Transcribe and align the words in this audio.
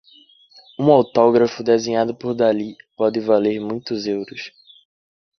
Um 0.79 0.91
autógrafo 0.91 1.61
desenhado 1.61 2.15
por 2.15 2.33
Dalí 2.33 2.75
pode 2.97 3.19
valer 3.19 3.59
muitos 3.61 4.07
euros. 4.07 4.51